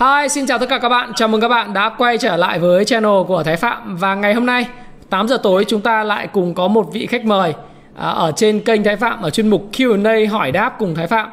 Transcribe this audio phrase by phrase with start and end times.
[0.00, 1.12] Hi, xin chào tất cả các bạn.
[1.16, 4.34] Chào mừng các bạn đã quay trở lại với channel của Thái Phạm và ngày
[4.34, 4.66] hôm nay
[5.10, 7.54] 8 giờ tối chúng ta lại cùng có một vị khách mời
[7.96, 11.28] à, ở trên kênh Thái Phạm ở chuyên mục Q&A hỏi đáp cùng Thái Phạm.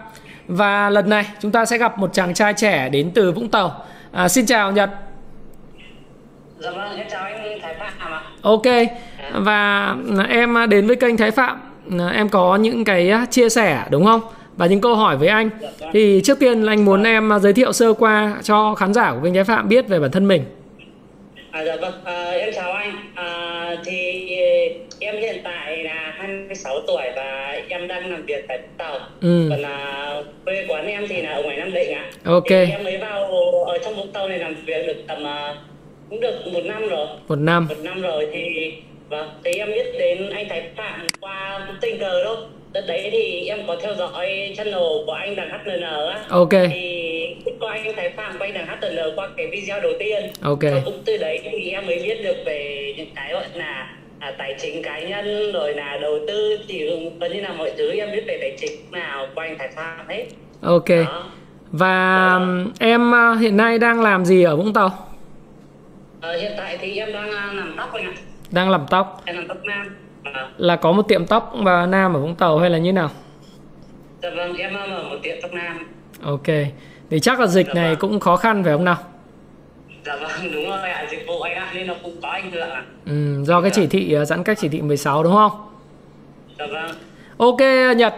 [0.48, 3.86] Và lần này chúng ta sẽ gặp một chàng trai trẻ đến từ Vũng Tàu.
[4.12, 4.90] À, xin chào Nhật.
[6.60, 8.22] Dạ vâng, em chào anh Thái Phạm ạ.
[8.42, 8.88] Ok.
[9.34, 9.96] Và
[10.30, 11.62] em đến với kênh Thái Phạm,
[12.14, 14.22] em có những cái chia sẻ đúng không?
[14.58, 15.50] Và những câu hỏi với anh.
[15.94, 19.34] Thì trước tiên anh muốn em giới thiệu sơ qua cho khán giả của kênh
[19.34, 20.44] Thái Phạm biết về bản thân mình.
[21.52, 22.96] À, dạ vâng, à, em chào anh.
[23.16, 24.30] À, thì
[25.00, 29.00] em hiện tại là 26 tuổi và em đang làm việc tại Tàu.
[29.22, 29.48] Ừ.
[29.50, 32.06] Còn là quê quán em thì là ở ngoài Nam Định ạ.
[32.24, 32.48] Ok.
[32.48, 33.24] Thì em mới vào
[33.66, 35.58] ở trong Vũng Tàu này làm việc được tầm uh,
[36.10, 37.08] cũng được một năm rồi.
[37.28, 37.68] Một năm.
[37.70, 38.74] Một năm rồi thì
[39.10, 42.38] vâng, thì em biết đến anh Thái Phạm qua tình cờ thôi
[42.74, 44.74] đợt đấy thì em có theo dõi channel
[45.06, 46.20] của anh đằng HNN á.
[46.30, 46.50] Ok.
[46.72, 50.24] Thì có anh Thái Phạm anh đằng HNN qua cái video đầu tiên.
[50.42, 50.62] Ok.
[50.62, 54.34] Và cũng từ đấy thì em mới biết được về những cái gọi là à,
[54.38, 58.12] tài chính cá nhân rồi là đầu tư thì gần như là mọi thứ em
[58.12, 60.26] biết về tài chính nào của anh Thái Phạm hết.
[60.62, 60.90] Ok.
[60.90, 61.26] Đó.
[61.72, 62.64] và Đó.
[62.80, 65.08] em à, hiện nay đang làm gì ở Vũng Tàu?
[66.22, 68.14] À, hiện tại thì em đang à, làm tóc anh ạ.
[68.52, 69.22] Đang làm tóc.
[69.26, 69.96] Em làm tóc nam
[70.58, 73.10] là có một tiệm tóc và nam ở Vũng Tàu hay là như nào?
[74.22, 75.80] Dạ vâng, em mở một tiệm tóc nam.
[76.24, 76.48] Ok.
[77.10, 78.00] Thì chắc là dịch dạ này vâng.
[78.00, 78.98] cũng khó khăn phải không nào?
[80.06, 82.70] Dạ vâng, đúng rồi ạ, dịch vụ anh ạ, nên nó cũng có ảnh hưởng
[82.70, 82.84] ạ.
[83.06, 85.52] Ừ, do cái chỉ thị ờ, giãn cách chỉ thị 16 đúng không?
[86.60, 86.92] Dạ vâng.
[87.38, 87.60] Ok
[87.98, 88.14] Nhật,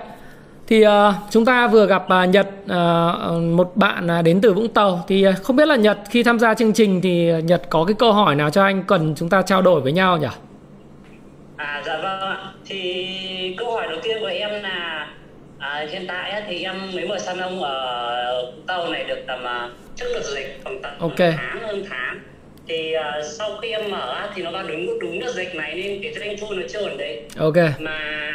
[0.67, 0.91] thì uh,
[1.29, 5.27] chúng ta vừa gặp uh, Nhật uh, một bạn uh, đến từ Vũng Tàu thì
[5.27, 8.13] uh, không biết là Nhật khi tham gia chương trình thì Nhật có cái câu
[8.13, 10.27] hỏi nào cho anh cần chúng ta trao đổi với nhau nhỉ?
[11.57, 12.37] À dạ vâng ạ.
[12.65, 15.07] Thì câu hỏi đầu tiên của em là
[15.59, 20.05] à, hiện tại thì em mới mở salon ở tàu này được tầm uh, trước
[20.13, 21.33] đợt dịch tầm tầm okay.
[21.37, 22.19] tháng hơn tháng
[22.67, 26.03] thì uh, sau khi em mở thì nó vào đúng đúng đợt dịch này nên
[26.03, 28.31] cái doanh thu nó chưa ổn định ok mà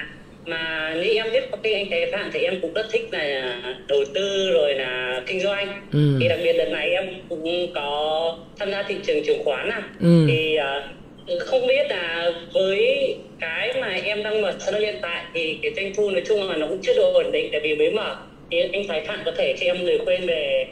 [0.46, 3.56] mà như em biết công ty anh Thế Phạm thì em cũng rất thích là
[3.88, 6.16] đầu tư rồi là kinh doanh ừ.
[6.20, 9.82] thì đặc biệt lần này em cũng có tham gia thị trường chứng khoán à
[10.00, 10.24] ừ.
[10.28, 10.99] thì uh,
[11.40, 15.94] không biết là với cái mà em đang mở sân hiện tại thì cái doanh
[15.94, 18.16] thu nói chung là nó cũng chưa được ổn định tại vì mới mở
[18.50, 20.66] thì anh Thái Phạm có thể cho em lời khuyên về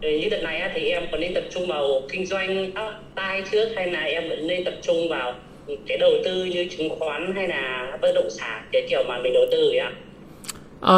[0.00, 3.68] như đợt này thì em có nên tập trung vào kinh doanh tóc tai trước
[3.76, 5.34] hay là em vẫn nên tập trung vào
[5.86, 9.32] cái đầu tư như chứng khoán hay là bất động sản cái kiểu mà mình
[9.32, 9.92] đầu tư ạ?
[10.80, 10.96] À,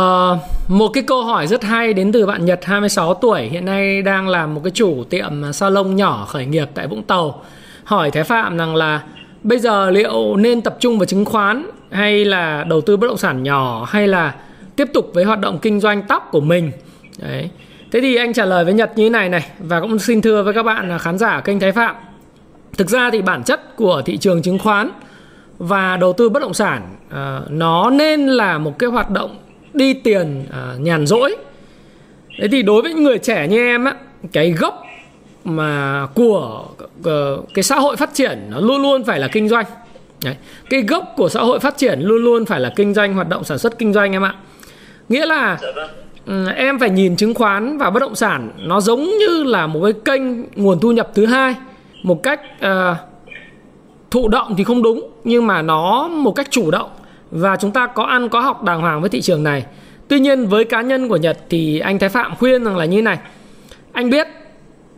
[0.69, 4.29] một cái câu hỏi rất hay đến từ bạn Nhật 26 tuổi hiện nay đang
[4.29, 7.45] làm một cái chủ tiệm salon nhỏ khởi nghiệp tại Vũng Tàu
[7.85, 9.03] hỏi Thái Phạm rằng là
[9.43, 13.17] bây giờ liệu nên tập trung vào chứng khoán hay là đầu tư bất động
[13.17, 14.35] sản nhỏ hay là
[14.77, 16.73] tiếp tục với hoạt động kinh doanh tóc của mình?
[17.19, 17.51] Đấy.
[17.93, 20.43] Thế thì anh trả lời với Nhật như thế này này và cũng xin thưa
[20.43, 21.97] với các bạn là khán giả kênh Thái Phạm.
[22.79, 24.91] Thực ra thì bản chất của thị trường chứng khoán
[25.59, 29.37] và đầu tư bất động sản uh, nó nên là một cái hoạt động
[29.75, 31.37] đi tiền uh, nhàn rỗi.
[32.39, 33.95] Thế thì đối với những người trẻ như em á
[34.33, 34.83] cái gốc
[35.45, 36.65] mà của
[37.01, 39.65] uh, cái xã hội phát triển nó luôn luôn phải là kinh doanh.
[40.25, 40.37] Đấy.
[40.71, 43.45] cái gốc của xã hội phát triển luôn luôn phải là kinh doanh hoạt động
[43.45, 44.35] sản xuất kinh doanh em ạ.
[45.09, 45.59] Nghĩa là
[46.27, 49.81] um, em phải nhìn chứng khoán và bất động sản nó giống như là một
[49.83, 50.23] cái kênh
[50.57, 51.55] nguồn thu nhập thứ hai
[52.03, 52.97] một cách uh,
[54.11, 56.91] thụ động thì không đúng nhưng mà nó một cách chủ động.
[57.31, 59.65] Và chúng ta có ăn có học đàng hoàng với thị trường này.
[60.09, 63.03] Tuy nhiên với cá nhân của nhật thì anh thái phạm khuyên rằng là như
[63.03, 63.19] này.
[63.93, 64.27] Anh biết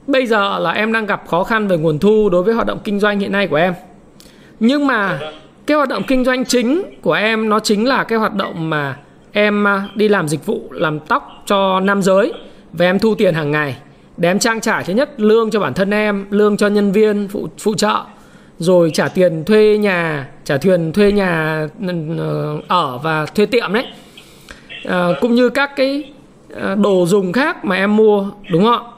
[0.07, 2.79] bây giờ là em đang gặp khó khăn về nguồn thu đối với hoạt động
[2.85, 3.75] kinh doanh hiện nay của em.
[4.61, 5.19] Nhưng mà
[5.67, 8.97] cái hoạt động kinh doanh chính của em nó chính là cái hoạt động mà
[9.33, 12.33] em à, đi làm dịch vụ làm tóc cho nam giới
[12.73, 13.77] và em thu tiền hàng ngày
[14.17, 17.29] để em trang trải thứ nhất lương cho bản thân em lương cho nhân viên
[17.29, 17.97] phụ phụ trợ
[18.59, 23.73] rồi trả tiền thuê nhà trả tiền thuê nhà ừ, ừ, ở và thuê tiệm
[23.73, 23.87] đấy.
[24.85, 26.05] À, cũng như các cái
[26.55, 28.96] ờ, đồ dùng khác mà em mua đúng không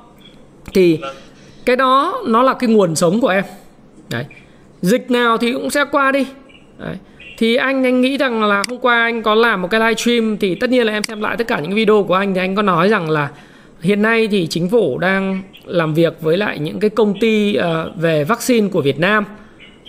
[0.75, 0.99] thì
[1.67, 3.45] cái đó nó là cái nguồn sống của em.
[4.11, 4.25] Đấy.
[4.83, 6.27] Dịch nào thì cũng sẽ qua đi.
[6.79, 6.97] Đấy.
[7.39, 10.37] thì anh anh nghĩ rằng là hôm qua anh có làm một cái live stream
[10.41, 12.57] thì tất nhiên là em xem lại tất cả những video của anh thì anh
[12.57, 13.29] có nói rằng là
[13.81, 17.97] hiện nay thì chính phủ đang làm việc với lại những cái công ty uh,
[17.97, 19.25] về vaccine của Việt Nam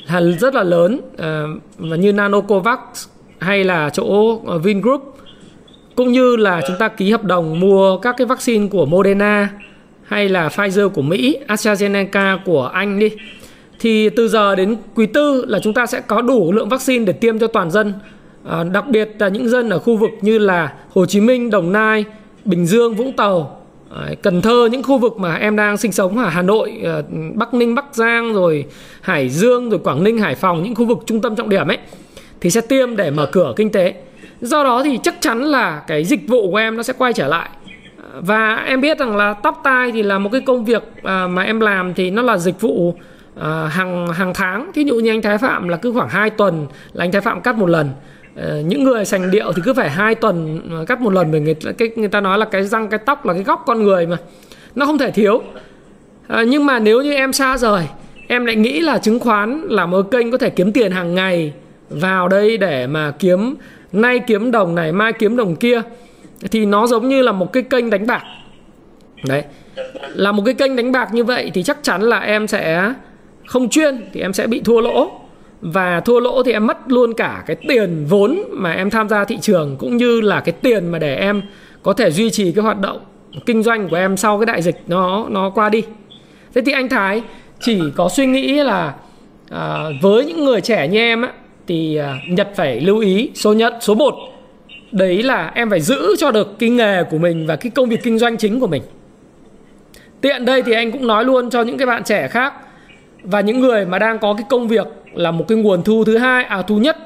[0.07, 2.79] là rất là lớn uh, như Nanocovax
[3.39, 5.15] hay là chỗ ờ, Vingroup
[5.95, 9.49] cũng như là chúng ta ký hợp đồng mua các cái vaccine của Moderna
[10.09, 13.09] hay là Pfizer của Mỹ, AstraZeneca của Anh đi
[13.79, 17.13] thì từ giờ đến quý tư là chúng ta sẽ có đủ lượng vaccine để
[17.13, 17.93] tiêm cho toàn dân
[18.49, 21.71] à, đặc biệt là những dân ở khu vực như là Hồ Chí Minh, Đồng
[21.71, 22.05] Nai,
[22.45, 23.61] Bình Dương, Vũng Tàu,
[23.95, 27.01] à, Cần Thơ những khu vực mà em đang sinh sống ở Hà Nội, à,
[27.33, 28.65] Bắc Ninh, Bắc Giang rồi
[29.01, 31.77] Hải Dương rồi Quảng Ninh, Hải Phòng những khu vực trung tâm trọng điểm ấy
[32.41, 33.93] thì sẽ tiêm để mở cửa kinh tế.
[34.41, 37.27] Do đó thì chắc chắn là cái dịch vụ của em nó sẽ quay trở
[37.27, 37.49] lại
[38.13, 41.41] và em biết rằng là tóc tai thì là một cái công việc à, mà
[41.41, 42.95] em làm thì nó là dịch vụ
[43.41, 44.71] à, hàng hàng tháng.
[44.73, 47.41] Thí dụ như anh thái phạm là cứ khoảng 2 tuần là anh thái phạm
[47.41, 47.89] cắt một lần.
[48.35, 51.41] Ờ, những người sành điệu thì cứ phải hai tuần ờ, cắt một lần bởi
[51.41, 54.05] người cái người ta nói là cái răng cái tóc là cái góc con người
[54.05, 54.17] mà.
[54.75, 55.41] Nó không thể thiếu.
[56.27, 57.83] À, nhưng mà nếu như em xa rời
[58.27, 61.53] em lại nghĩ là chứng khoán là một kênh có thể kiếm tiền hàng ngày
[61.89, 63.55] vào đây để mà kiếm
[63.91, 65.81] nay kiếm đồng này mai kiếm đồng kia
[66.51, 68.23] thì nó giống như là một cái kênh đánh bạc.
[69.27, 69.43] Đấy.
[70.13, 72.93] Là một cái kênh đánh bạc như vậy thì chắc chắn là em sẽ
[73.45, 75.11] không chuyên thì em sẽ bị thua lỗ.
[75.61, 79.25] Và thua lỗ thì em mất luôn cả cái tiền vốn mà em tham gia
[79.25, 81.41] thị trường cũng như là cái tiền mà để em
[81.83, 82.99] có thể duy trì cái hoạt động
[83.45, 85.83] kinh doanh của em sau cái đại dịch nó nó qua đi.
[86.55, 87.21] Thế thì anh Thái
[87.59, 88.93] chỉ có suy nghĩ là
[89.49, 91.33] à, với những người trẻ như em á
[91.67, 94.15] thì à, Nhật phải lưu ý số nhất số 1
[94.91, 98.03] đấy là em phải giữ cho được cái nghề của mình và cái công việc
[98.03, 98.83] kinh doanh chính của mình.
[100.21, 102.53] Tiện đây thì anh cũng nói luôn cho những cái bạn trẻ khác
[103.23, 106.17] và những người mà đang có cái công việc là một cái nguồn thu thứ
[106.17, 106.97] hai à thu nhất,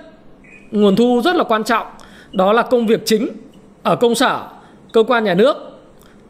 [0.72, 1.88] nguồn thu rất là quan trọng,
[2.32, 3.28] đó là công việc chính
[3.84, 4.48] ở công sở,
[4.94, 5.56] cơ quan nhà nước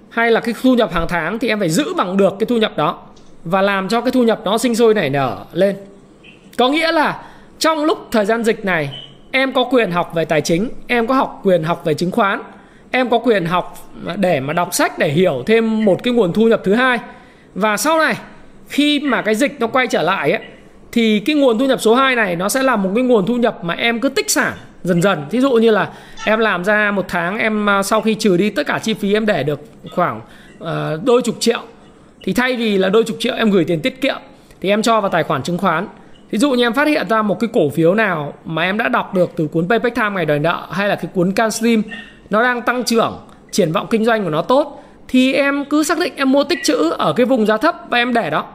[0.09, 2.57] hay là cái thu nhập hàng tháng thì em phải giữ bằng được cái thu
[2.57, 2.99] nhập đó
[3.43, 5.75] và làm cho cái thu nhập nó sinh sôi nảy nở lên.
[6.57, 7.23] Có nghĩa là
[7.59, 8.99] trong lúc thời gian dịch này
[9.35, 12.41] em có quyền học về tài chính em có học quyền học về chứng khoán
[12.95, 13.77] em có quyền học
[14.17, 16.99] để mà đọc sách để hiểu thêm một cái nguồn thu nhập thứ hai.
[17.55, 18.15] Và sau này
[18.69, 20.41] khi mà cái dịch nó quay trở lại ấy,
[20.91, 23.35] thì cái nguồn thu nhập số 2 này nó sẽ là một cái nguồn thu
[23.35, 24.53] nhập mà em cứ tích sản
[24.83, 25.25] dần dần.
[25.29, 25.89] Thí dụ như là
[26.25, 29.13] em làm ra một tháng em à, sau khi trừ đi tất cả chi phí
[29.13, 29.61] em để được
[29.95, 30.21] khoảng
[30.63, 30.67] uh,
[31.03, 31.61] đôi chục triệu
[32.23, 34.17] thì thay vì là đôi chục triệu em gửi tiền tiết kiệm
[34.61, 35.87] thì em cho vào tài khoản chứng khoán.
[36.33, 38.87] Ví dụ như em phát hiện ra một cái cổ phiếu nào mà em đã
[38.87, 41.83] đọc được từ cuốn Payback Time ngày đòi nợ hay là cái cuốn CanSlim
[42.29, 43.19] nó đang tăng trưởng,
[43.51, 46.59] triển vọng kinh doanh của nó tốt thì em cứ xác định em mua tích
[46.63, 48.45] trữ ở cái vùng giá thấp và em để đó.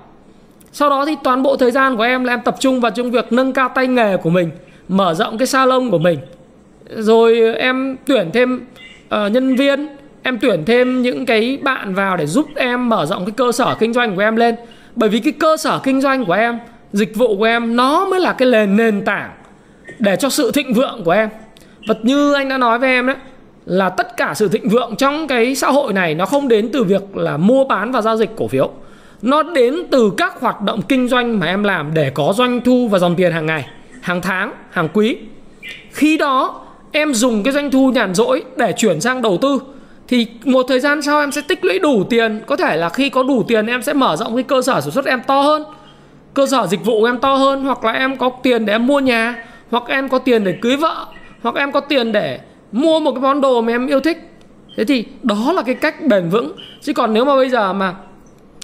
[0.73, 3.11] Sau đó thì toàn bộ thời gian của em là em tập trung vào trong
[3.11, 4.51] việc nâng cao tay nghề của mình,
[4.89, 6.19] mở rộng cái salon của mình.
[6.91, 8.67] Rồi em tuyển thêm
[9.07, 9.89] uh, nhân viên,
[10.23, 13.77] em tuyển thêm những cái bạn vào để giúp em mở rộng cái cơ sở
[13.79, 14.55] kinh doanh của em lên.
[14.95, 16.59] Bởi vì cái cơ sở kinh doanh của em
[16.93, 19.31] dịch vụ của em nó mới là cái nền nền tảng
[19.99, 21.29] để cho sự thịnh vượng của em.
[21.89, 23.17] Và như anh đã nói với em đấy,
[23.67, 26.85] là tất cả sự thịnh vượng trong cái xã hội này nó không đến từ
[26.85, 28.71] việc là mua bán và giao dịch cổ phiếu.
[29.23, 32.89] Nó đến từ các hoạt động kinh doanh mà em làm để có doanh thu
[32.89, 33.67] và dòng tiền hàng ngày,
[34.01, 35.17] hàng tháng, hàng quý.
[35.91, 36.61] Khi đó,
[36.93, 39.61] em dùng cái doanh thu nhàn rỗi để chuyển sang đầu tư.
[40.09, 42.41] Thì một thời gian sau em sẽ tích lũy đủ tiền.
[42.47, 44.91] Có thể là khi có đủ tiền, em sẽ mở rộng cái cơ sở sản
[44.91, 45.65] xuất em to hơn
[46.39, 49.01] cơ sở dịch vụ em to hơn hoặc là em có tiền để em mua
[49.01, 51.07] nhà hoặc em có tiền để cưới vợ
[51.43, 52.41] hoặc em có tiền để
[52.73, 54.19] mua một cái món đồ mà em yêu thích.
[54.77, 56.53] Thế thì đó là cái cách bền vững.
[56.83, 57.95] Chứ còn nếu mà bây giờ mà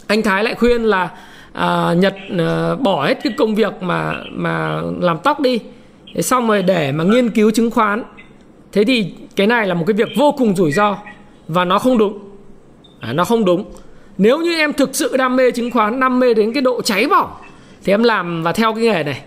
[0.07, 1.11] anh thái lại khuyên là
[1.53, 5.59] à, nhật à, bỏ hết cái công việc mà mà làm tóc đi
[6.15, 8.05] thế xong rồi để mà nghiên cứu chứng khoán.
[8.73, 10.97] Thế thì cái này là một cái việc vô cùng rủi ro
[11.49, 12.19] và nó không đúng.
[13.01, 13.65] À, nó không đúng.
[14.19, 17.07] Nếu như em thực sự đam mê chứng khoán đam mê đến cái độ cháy
[17.07, 17.31] bỏng
[17.85, 19.21] thì em làm và theo cái nghề này,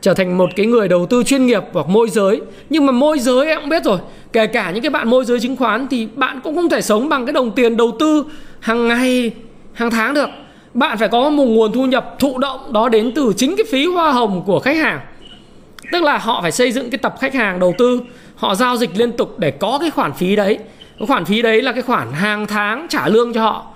[0.00, 2.40] trở thành một cái người đầu tư chuyên nghiệp hoặc môi giới.
[2.70, 3.98] Nhưng mà môi giới em cũng biết rồi,
[4.32, 7.08] kể cả những cái bạn môi giới chứng khoán thì bạn cũng không thể sống
[7.08, 8.24] bằng cái đồng tiền đầu tư
[8.60, 9.30] hàng ngày,
[9.72, 10.28] hàng tháng được.
[10.74, 13.86] Bạn phải có một nguồn thu nhập thụ động đó đến từ chính cái phí
[13.86, 15.00] hoa hồng của khách hàng.
[15.92, 18.00] Tức là họ phải xây dựng cái tập khách hàng đầu tư,
[18.36, 20.58] họ giao dịch liên tục để có cái khoản phí đấy.
[20.98, 23.66] Cái khoản phí đấy là cái khoản hàng tháng trả lương cho họ.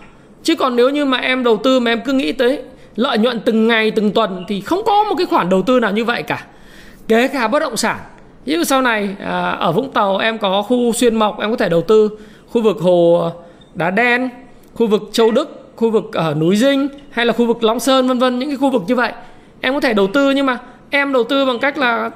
[0.43, 2.59] Chứ còn nếu như mà em đầu tư mà em cứ nghĩ tới
[2.99, 5.93] lợi nhuận từng ngày từng tuần thì không có một cái khoản đầu tư nào
[5.93, 6.45] như vậy cả.
[7.09, 7.97] Kể cả bất động sản.
[8.45, 11.69] Như sau này à, ở Vũng Tàu em có khu xuyên mộc em có thể
[11.69, 12.11] đầu tư.
[12.49, 13.31] Khu vực hồ
[13.75, 14.29] đá đen
[14.75, 18.09] khu vực Châu Đức khu vực ở núi Dinh hay là khu vực Long Sơn
[18.09, 19.13] vân vân những cái khu vực như vậy.
[19.61, 20.59] Em có thể đầu tư nhưng mà
[20.91, 22.11] em đầu tư bằng cách là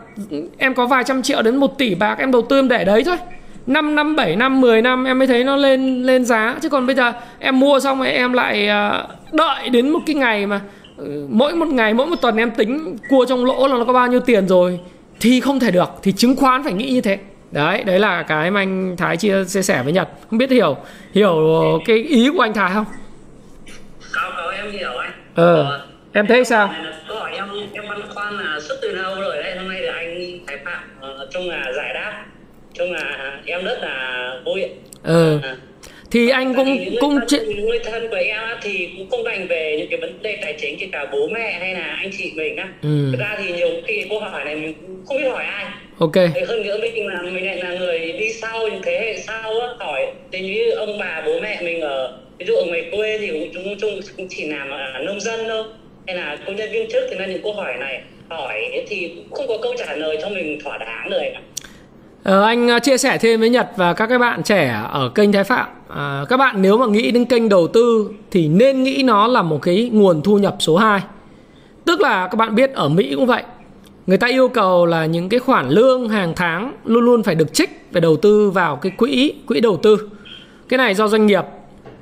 [0.58, 3.02] em có vài trăm triệu đến một tỷ bạc em đầu tư em để đấy
[3.04, 3.16] thôi.
[3.66, 6.56] 5 năm 7 năm 10 năm em mới thấy nó lên lên giá.
[6.62, 10.14] Chứ còn bây giờ em mua xong rồi em lại à, đợi đến một cái
[10.14, 10.60] ngày mà
[10.96, 13.92] ừ, mỗi một ngày mỗi một tuần em tính cua trong lỗ là nó có
[13.92, 14.80] bao nhiêu tiền rồi
[15.20, 17.18] thì không thể được thì chứng khoán phải nghĩ như thế.
[17.50, 20.08] Đấy đấy là cái mà anh Thái chia chia sẻ với Nhật.
[20.30, 20.76] Không biết hiểu
[21.12, 21.34] hiểu
[21.86, 22.84] cái ý của anh Thái không?
[24.12, 25.12] Có có em hiểu anh.
[25.34, 26.74] Ờ, ờ em thấy sao?
[27.08, 29.92] Câu hỏi em em băn khoăn là suốt từ lâu rồi đấy hôm nay là
[29.92, 32.24] anh Thái Phạm uh, chung là giải đáp
[32.74, 34.64] chung là em rất là vui
[35.02, 35.56] ừ à.
[36.10, 39.76] Thì anh cũng người cũng thân, người thân của em thì cũng không dành về
[39.78, 42.56] những cái vấn đề tài chính kể cả bố mẹ hay là anh chị mình
[42.56, 42.68] á.
[42.82, 43.08] Ừ.
[43.12, 44.74] thực ra thì nhiều khi câu hỏi này mình
[45.06, 45.64] không biết hỏi ai.
[45.98, 46.12] Ok.
[46.14, 49.60] Thì hơn nữa mình là mình lại là người đi sau những thế hệ sau
[49.60, 53.18] á hỏi thì như ông bà bố mẹ mình ở ví dụ ở ngoài quê
[53.18, 55.64] thì chúng chung cũng chỉ làm ở nông dân thôi
[56.06, 59.46] hay là công nhân viên chức thì là những câu hỏi này hỏi thì không
[59.48, 61.22] có câu trả lời cho mình thỏa đáng được
[62.22, 65.32] Ờ, anh ờ, chia sẻ thêm với Nhật và các cái bạn trẻ ở kênh
[65.32, 65.66] Thái Phạm.
[65.88, 69.42] À, Các bạn nếu mà nghĩ đến kênh đầu tư thì nên nghĩ nó là
[69.42, 71.00] một cái nguồn thu nhập số 2
[71.84, 73.42] Tức là các bạn biết ở Mỹ cũng vậy
[74.06, 77.52] Người ta yêu cầu là những cái khoản lương hàng tháng luôn luôn phải được
[77.52, 80.10] trích về đầu tư vào cái quỹ quỹ đầu tư.
[80.68, 81.44] Cái này do doanh nghiệp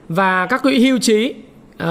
[0.08, 1.34] và các quỹ hưu trí.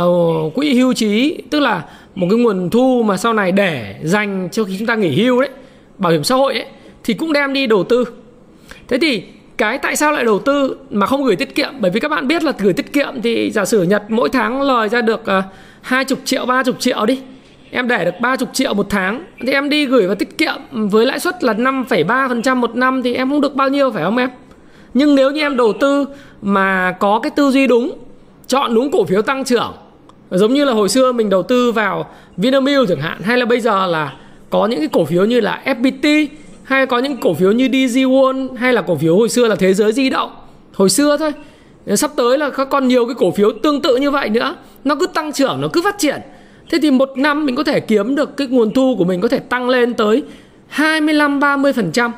[0.03, 1.83] Uh, Quỹ hưu trí tức là
[2.15, 5.41] một cái nguồn thu mà sau này để dành cho khi chúng ta nghỉ hưu
[5.41, 5.49] đấy
[5.97, 6.65] Bảo hiểm xã hội ấy
[7.09, 8.05] thì cũng đem đi đầu tư.
[8.87, 9.23] Thế thì
[9.57, 11.73] cái tại sao lại đầu tư mà không gửi tiết kiệm?
[11.79, 14.61] Bởi vì các bạn biết là gửi tiết kiệm thì giả sử nhật mỗi tháng
[14.61, 15.43] lời ra được à,
[15.81, 17.19] hai chục triệu ba chục triệu đi.
[17.71, 19.23] Em để được ba chục triệu một tháng.
[19.41, 23.13] Thì em đi gửi vào tiết kiệm với lãi suất là 5,3% một năm thì
[23.13, 24.29] em không được bao nhiêu phải không em?
[24.93, 26.05] Nhưng nếu như em đầu tư
[26.41, 27.97] mà có cái tư duy đúng
[28.47, 29.73] chọn đúng cổ phiếu tăng trưởng
[30.31, 33.59] giống như là hồi xưa mình đầu tư vào Vinamilk chẳng hạn hay là bây
[33.59, 34.13] giờ là
[34.49, 36.27] có những cái cổ phiếu như là FPT
[36.69, 39.55] hay có những cổ phiếu như DG World hay là cổ phiếu hồi xưa là
[39.55, 40.31] thế giới di động?
[40.73, 41.31] Hồi xưa thôi.
[41.87, 44.55] Ờ, sắp tới là có còn nhiều cái cổ phiếu tương tự như vậy nữa.
[44.83, 46.21] Nó cứ tăng trưởng, nó cứ phát triển.
[46.69, 49.27] Thế thì một năm mình có thể kiếm được cái nguồn thu của mình có
[49.27, 50.23] thể tăng lên tới
[50.67, 52.11] 25 30 phần trăm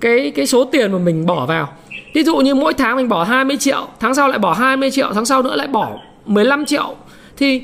[0.00, 1.68] cái cái số tiền mà mình bỏ vào.
[2.14, 5.10] Ví dụ như mỗi tháng mình bỏ 20 triệu, tháng sau lại bỏ 20 triệu,
[5.14, 6.96] tháng sau nữa lại bỏ 15 triệu.
[7.36, 7.62] Thì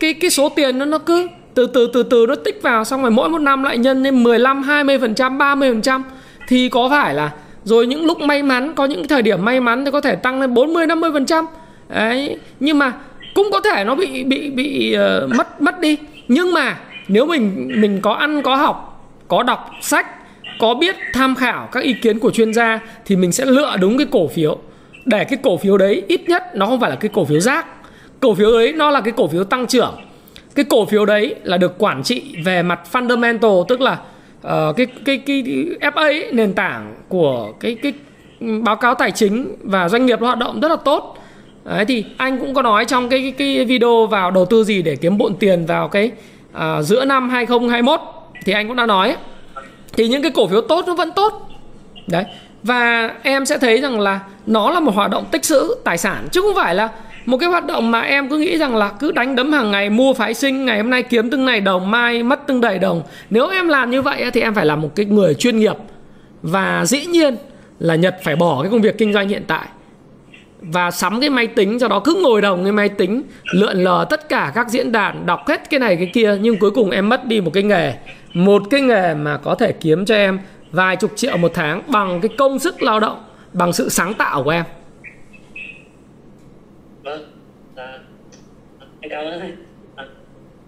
[0.00, 3.02] cái cái số tiền nó nó cứ từ từ từ từ nó tích vào xong
[3.02, 6.02] rồi mỗi một năm lại nhân lên 15 20%, 30%
[6.48, 7.30] thì có phải là
[7.64, 10.40] rồi những lúc may mắn có những thời điểm may mắn thì có thể tăng
[10.40, 11.44] lên 40 50%
[11.88, 12.92] đấy nhưng mà
[13.34, 15.96] cũng có thể nó bị bị bị uh, mất mất đi.
[16.28, 16.78] Nhưng mà
[17.08, 20.06] nếu mình mình có ăn có học có đọc sách
[20.58, 23.98] có biết tham khảo các ý kiến của chuyên gia thì mình sẽ lựa đúng
[23.98, 24.58] cái cổ phiếu.
[25.04, 27.66] Để cái cổ phiếu đấy ít nhất nó không phải là cái cổ phiếu rác.
[28.20, 29.94] Cổ phiếu ấy nó là cái cổ phiếu tăng trưởng
[30.54, 33.92] cái cổ phiếu đấy là được quản trị về mặt fundamental tức là
[34.46, 35.42] uh, cái cái cái
[35.80, 37.92] FA ấy, nền tảng của cái cái
[38.62, 41.16] báo cáo tài chính và doanh nghiệp hoạt động rất là tốt.
[41.64, 44.82] Đấy thì anh cũng có nói trong cái cái, cái video vào đầu tư gì
[44.82, 46.10] để kiếm bộn tiền vào cái
[46.52, 48.00] uh, giữa năm 2021
[48.44, 49.16] thì anh cũng đã nói.
[49.92, 51.48] Thì những cái cổ phiếu tốt nó vẫn tốt.
[52.06, 52.24] Đấy
[52.62, 56.28] và em sẽ thấy rằng là nó là một hoạt động tích trữ tài sản
[56.32, 56.88] chứ không phải là
[57.30, 59.90] một cái hoạt động mà em cứ nghĩ rằng là cứ đánh đấm hàng ngày,
[59.90, 63.02] mua phái sinh, ngày hôm nay kiếm từng này đồng, mai mất từng đầy đồng.
[63.30, 65.76] Nếu em làm như vậy thì em phải là một cái người chuyên nghiệp.
[66.42, 67.36] Và dĩ nhiên
[67.78, 69.68] là nhật phải bỏ cái công việc kinh doanh hiện tại.
[70.60, 73.22] Và sắm cái máy tính cho đó cứ ngồi đồng cái máy tính,
[73.52, 76.70] lượn lờ tất cả các diễn đàn, đọc hết cái này cái kia, nhưng cuối
[76.70, 77.94] cùng em mất đi một cái nghề.
[78.34, 80.40] Một cái nghề mà có thể kiếm cho em
[80.72, 84.42] vài chục triệu một tháng bằng cái công sức lao động, bằng sự sáng tạo
[84.42, 84.64] của em
[87.02, 87.24] vâng
[87.76, 87.98] à,
[88.80, 89.56] em cảm ơn anh
[89.96, 90.04] à,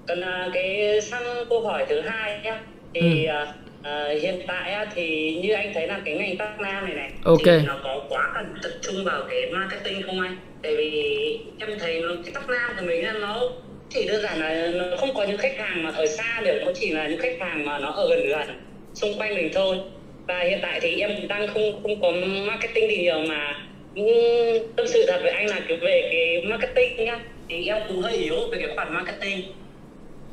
[0.08, 2.60] còn à, cái sang câu hỏi thứ hai nhá
[2.94, 3.30] thì ừ.
[3.30, 6.94] à, à, hiện tại á, thì như anh thấy là cái ngành Bắc Nam này
[6.94, 7.58] này okay.
[7.60, 10.36] thì nó có quá cần tập trung vào cái marketing không anh?
[10.62, 13.48] Tại vì em thấy nó, cái Bắc Nam của mình nó
[13.90, 16.72] chỉ đơn giản là nó không có những khách hàng mà ở xa được nó
[16.74, 18.60] chỉ là những khách hàng mà nó ở gần gần
[18.94, 19.76] xung quanh mình thôi
[20.26, 22.12] và hiện tại thì em đang không không có
[22.46, 23.54] marketing gì nhiều mà
[24.76, 27.18] tâm sự thật với anh là về cái marketing nhá
[27.52, 29.44] thì em cũng hơi yếu về cái khoản marketing.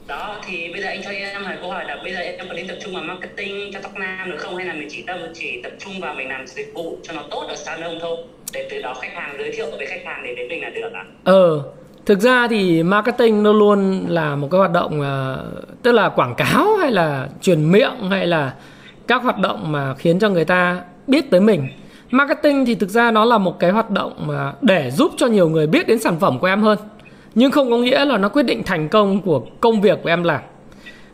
[0.08, 2.54] Đó thì bây giờ anh cho em hỏi câu hỏi là bây giờ em có
[2.54, 4.56] nên tập trung vào marketing cho tóc nam được không?
[4.56, 7.24] Hay là mình chỉ tập chỉ tập trung vào mình làm dịch vụ cho nó
[7.32, 8.18] tốt ở salon thôi?
[8.54, 10.94] Để từ đó khách hàng giới thiệu với khách hàng để đến mình là được
[10.94, 11.04] ạ.
[11.24, 11.64] Ờ
[12.06, 16.36] thực ra thì marketing nó luôn là một cái hoạt động uh, tức là quảng
[16.36, 18.54] cáo hay là truyền miệng hay là
[19.08, 21.68] các hoạt động mà khiến cho người ta biết tới mình.
[22.12, 25.50] Marketing thì thực ra nó là một cái hoạt động mà để giúp cho nhiều
[25.50, 26.78] người biết đến sản phẩm của em hơn
[27.36, 30.24] nhưng không có nghĩa là nó quyết định thành công của công việc của em
[30.24, 30.42] làm.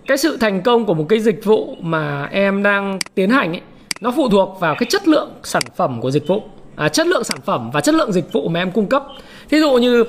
[0.07, 3.61] Cái sự thành công của một cái dịch vụ mà em đang tiến hành ấy
[4.01, 6.43] nó phụ thuộc vào cái chất lượng sản phẩm của dịch vụ.
[6.75, 9.03] À, chất lượng sản phẩm và chất lượng dịch vụ mà em cung cấp.
[9.49, 10.03] Thí dụ như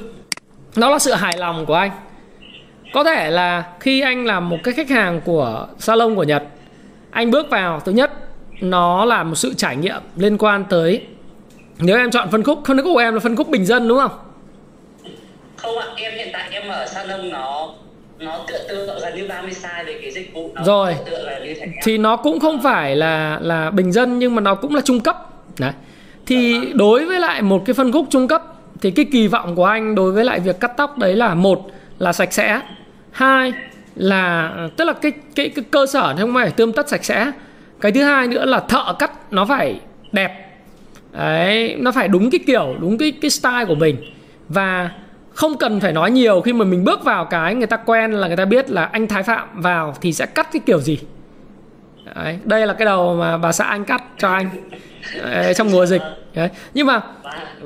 [0.77, 1.91] nó là sự hài lòng của anh.
[2.95, 6.43] Có thể là khi anh làm một cái khách hàng của salon của nhật
[7.17, 8.13] anh bước vào thứ nhất
[8.61, 11.03] nó là một sự trải nghiệm liên quan tới
[11.79, 13.99] nếu em chọn phân khúc phân khúc của em là phân khúc bình dân đúng
[13.99, 14.11] không?
[15.57, 17.69] Không ạ em hiện tại em ở salon nó
[18.19, 20.97] nó tựa tựa gần như 30 size về cái dịch vụ nó rồi.
[21.11, 24.41] tựa là như thế thì nó cũng không phải là là bình dân nhưng mà
[24.41, 25.17] nó cũng là trung cấp.
[25.59, 25.73] Đấy.
[26.27, 28.43] Thì đối với lại một cái phân khúc trung cấp
[28.81, 31.71] thì cái kỳ vọng của anh đối với lại việc cắt tóc đấy là một
[31.99, 32.61] là sạch sẽ
[33.11, 33.53] hai
[33.97, 37.33] là tức là cái cái, cái cơ sở không phải tươm tất sạch sẽ.
[37.81, 39.81] Cái thứ hai nữa là thợ cắt nó phải
[40.13, 40.47] đẹp.
[41.13, 43.97] Đấy nó phải đúng cái kiểu đúng cái cái style của mình.
[44.49, 44.91] Và
[45.37, 48.27] không cần phải nói nhiều khi mà mình bước vào cái người ta quen là
[48.27, 50.99] người ta biết là anh Thái Phạm vào thì sẽ cắt cái kiểu gì.
[52.15, 54.49] Đấy, đây là cái đầu mà bà xã anh cắt cho anh.
[55.23, 56.03] Đấy, trong mùa dịch.
[56.35, 56.49] Đấy.
[56.75, 57.01] nhưng mà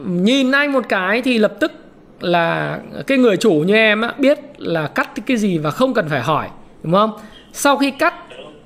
[0.05, 1.73] nhìn anh một cái thì lập tức
[2.21, 6.09] là cái người chủ như em á, biết là cắt cái gì và không cần
[6.09, 6.49] phải hỏi
[6.83, 7.13] đúng không?
[7.53, 8.15] Sau khi cắt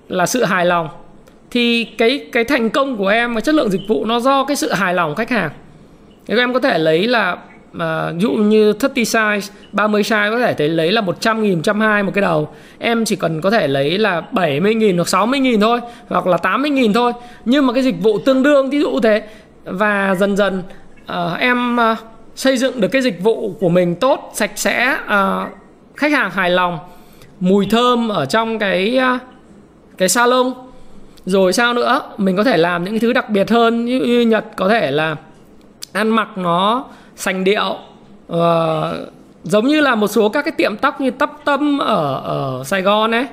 [0.08, 0.88] là sự hài lòng.
[1.50, 4.56] Thì cái cái thành công của em và chất lượng dịch vụ nó do cái
[4.56, 5.50] sự hài lòng khách hàng.
[6.26, 7.36] Thì em có thể lấy là
[7.78, 9.40] Ờ, mà dụ như 30 size
[9.72, 12.48] 30 size có thể thấy lấy là 100 nghìn 120 một cái đầu.
[12.78, 16.36] Em chỉ cần có thể lấy là 70 nghìn hoặc 60 nghìn thôi hoặc là
[16.36, 17.12] 80 nghìn thôi.
[17.44, 19.22] Nhưng mà cái dịch vụ tương đương ví dụ thế.
[19.64, 20.62] Và dần dần
[21.02, 21.98] uh, em uh,
[22.34, 25.48] xây dựng được cái dịch vụ của mình tốt sạch sẽ uh,
[25.96, 26.78] khách hàng hài lòng
[27.40, 29.20] mùi thơm ở trong cái uh,
[29.98, 30.52] cái salon.
[31.26, 32.00] Rồi sao nữa?
[32.16, 33.84] Mình có thể làm những thứ đặc biệt hơn.
[33.84, 35.16] Như, như nhật có thể là
[35.92, 36.84] ăn mặc nó
[37.16, 37.76] sành điệu.
[38.32, 38.38] Uh,
[39.42, 42.82] giống như là một số các cái tiệm tóc như tóc tâm ở ở Sài
[42.82, 43.26] Gòn ấy.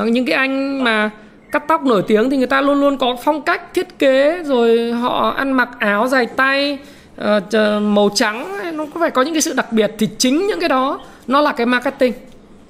[0.00, 1.10] Uh, những cái anh mà
[1.52, 4.92] cắt tóc nổi tiếng thì người ta luôn luôn có phong cách thiết kế rồi
[4.92, 6.78] họ ăn mặc áo dài tay
[7.20, 10.60] uh, màu trắng nó có phải có những cái sự đặc biệt thì chính những
[10.60, 12.12] cái đó nó là cái marketing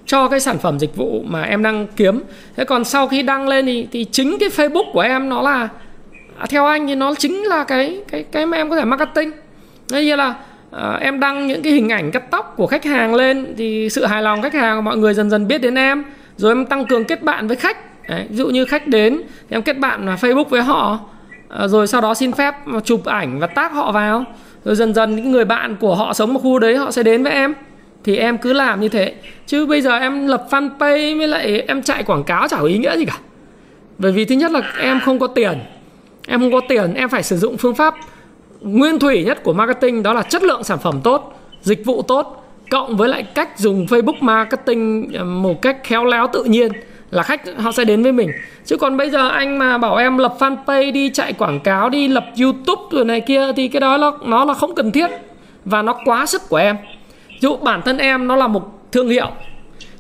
[0.07, 2.23] cho cái sản phẩm dịch vụ mà em đang kiếm.
[2.57, 5.69] Thế còn sau khi đăng lên thì thì chính cái Facebook của em nó là
[6.39, 9.31] à, theo anh thì nó chính là cái cái cái mà em có thể marketing.
[9.91, 10.35] Đây như là
[10.71, 14.05] à, em đăng những cái hình ảnh cắt tóc của khách hàng lên thì sự
[14.05, 16.05] hài lòng khách hàng mọi người dần dần biết đến em.
[16.37, 18.09] Rồi em tăng cường kết bạn với khách.
[18.09, 19.17] Đấy, ví dụ như khách đến
[19.49, 20.99] thì em kết bạn là Facebook với họ.
[21.49, 22.55] À, rồi sau đó xin phép
[22.85, 24.25] chụp ảnh và tác họ vào.
[24.65, 27.23] Rồi dần dần những người bạn của họ sống ở khu đấy họ sẽ đến
[27.23, 27.55] với em.
[28.05, 29.15] Thì em cứ làm như thế.
[29.47, 32.79] Chứ bây giờ em lập fanpage với lại em chạy quảng cáo chả có ý
[32.79, 33.19] nghĩa gì cả.
[33.99, 35.59] Bởi vì thứ nhất là em không có tiền.
[36.29, 37.95] Em không có tiền em phải sử dụng phương pháp
[38.61, 42.45] nguyên thủy nhất của marketing đó là chất lượng sản phẩm tốt, dịch vụ tốt,
[42.71, 46.73] cộng với lại cách dùng Facebook marketing ờ, một cách khéo léo tự nhiên
[47.11, 48.31] là khách họ sẽ đến với mình.
[48.65, 52.09] Chứ còn bây giờ anh mà bảo em lập fanpage đi, chạy quảng cáo đi,
[52.09, 55.11] lập youtube rồi này kia thì cái đó nó nó là không cần thiết
[55.65, 56.77] và nó quá sức của em.
[57.41, 59.29] Dụ bản thân em nó là một thương hiệu,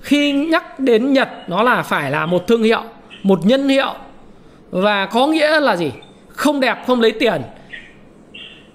[0.01, 2.83] khi nhắc đến nhật nó là phải là một thương hiệu,
[3.23, 3.95] một nhân hiệu.
[4.71, 5.93] Và có nghĩa là gì?
[6.29, 7.43] Không đẹp không lấy tiền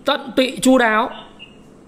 [0.05, 1.09] tận tụy chu đáo.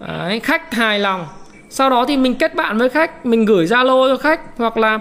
[0.08, 1.26] Đấy, khách hài lòng.
[1.70, 5.00] Sau đó thì mình kết bạn với khách mình gửi zalo cho khách hoặc là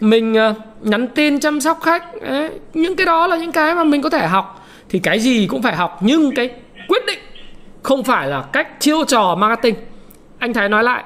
[0.00, 2.22] mình ờ, nhắn tin chăm sóc khách.
[2.22, 4.66] Đấy, những cái đó là những cái mà mình có thể học.
[4.88, 6.50] Thì cái gì cũng phải học nhưng cái
[6.88, 7.18] quyết định
[7.82, 9.74] không phải là cách chiêu trò marketing.
[10.38, 11.04] Anh thái nói lại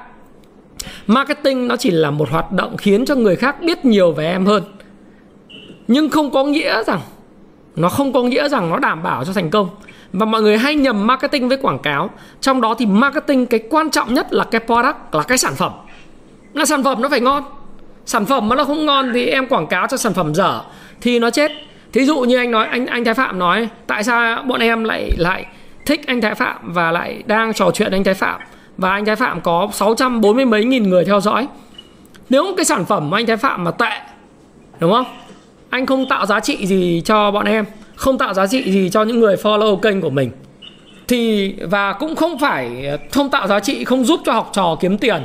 [1.07, 4.45] marketing nó chỉ là một hoạt động khiến cho người khác biết nhiều về em
[4.45, 4.63] hơn.
[5.87, 6.99] Nhưng không có nghĩa rằng
[7.75, 9.69] nó không có nghĩa rằng nó đảm bảo cho thành công
[10.13, 12.09] và mọi người hay nhầm marketing với quảng cáo.
[12.41, 15.71] Trong đó thì marketing cái quan trọng nhất là cái product, là cái sản phẩm.
[16.53, 17.43] Là sản phẩm nó phải ngon.
[18.05, 20.61] Sản phẩm mà nó không ngon thì em quảng cáo cho sản phẩm dở,
[21.01, 21.51] thì nó chết.
[21.93, 25.11] Thí dụ như anh nói, anh anh thái phạm nói, tại sao bọn em lại
[25.17, 25.45] lại
[25.85, 28.41] thích anh thái phạm và lại đang trò chuyện anh thái phạm?
[28.77, 31.47] Và anh thái phạm có 640 mấy nghìn người theo dõi.
[32.29, 34.01] Nếu cái sản phẩm của anh thái phạm mà tệ,
[34.79, 35.05] đúng không?
[35.69, 37.65] Anh không tạo giá trị gì cho bọn em
[38.01, 40.31] không tạo giá trị gì cho những người follow kênh của mình.
[41.07, 44.97] Thì và cũng không phải không tạo giá trị không giúp cho học trò kiếm
[44.97, 45.23] tiền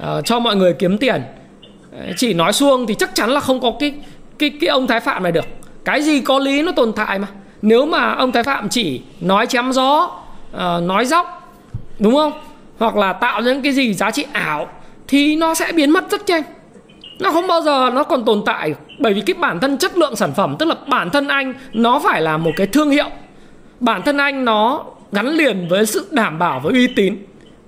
[0.00, 1.22] uh, cho mọi người kiếm tiền.
[1.92, 3.92] Ờ, chỉ nói xuông thì chắc chắn là không có cái
[4.38, 5.44] cái cái ông thái phạm này được.
[5.84, 7.28] Cái gì có lý nó tồn tại mà.
[7.62, 10.10] Nếu mà ông thái phạm chỉ nói chém gió
[10.56, 11.56] uh, nói dóc
[11.98, 12.32] đúng không?
[12.78, 14.68] Hoặc là tạo những cái gì giá trị ảo
[15.08, 16.42] thì nó sẽ biến mất rất nhanh
[17.18, 20.16] nó không bao giờ nó còn tồn tại bởi vì cái bản thân chất lượng
[20.16, 23.08] sản phẩm tức là bản thân anh nó phải là một cái thương hiệu.
[23.80, 27.16] Bản thân anh nó gắn liền với sự đảm bảo với uy tín.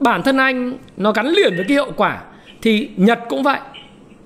[0.00, 2.18] Bản thân anh nó gắn liền với cái hiệu quả
[2.62, 3.58] thì nhật cũng vậy.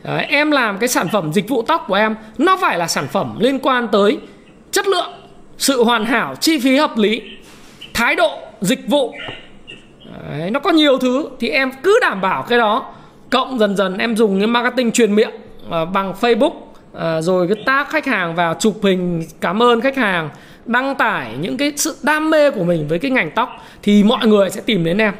[0.04, 3.06] Đấy, em làm cái sản phẩm dịch vụ tóc của em nó phải là sản
[3.12, 4.18] phẩm liên quan tới
[4.70, 5.12] chất lượng
[5.58, 7.22] sự hoàn hảo chi phí hợp lý
[7.94, 9.14] thái độ dịch vụ.
[10.04, 12.94] Đấy, nó có nhiều thứ thì em cứ đảm bảo cái đó
[13.30, 15.30] cộng dần dần em dùng cái marketing truyền miệng
[15.66, 19.96] uh, bằng Facebook uh, rồi cái tag khách hàng vào chụp hình cảm ơn khách
[19.96, 20.30] hàng
[20.66, 23.48] đăng tải những cái sự đam mê của mình với cái ngành tóc
[23.82, 25.14] thì mọi người sẽ tìm đến em.